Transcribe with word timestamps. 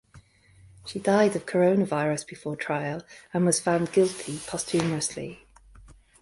She 0.87 0.97
died 0.97 1.35
of 1.35 1.45
coronavirus 1.45 2.25
before 2.27 2.55
trial 2.55 3.03
and 3.35 3.45
was 3.45 3.59
found 3.59 3.91
guilty 3.91 4.39
posthumously. 4.47 5.45